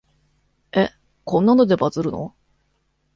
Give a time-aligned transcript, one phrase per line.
[0.71, 0.89] え、
[1.25, 2.33] こんなのでバズるの？